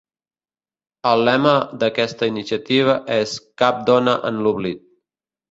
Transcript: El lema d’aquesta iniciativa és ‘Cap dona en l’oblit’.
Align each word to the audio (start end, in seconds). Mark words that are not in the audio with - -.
El 1.09 1.21
lema 1.29 1.51
d’aquesta 1.83 2.31
iniciativa 2.33 2.97
és 3.19 3.35
‘Cap 3.65 3.85
dona 3.93 4.19
en 4.33 4.43
l’oblit’. 4.49 4.83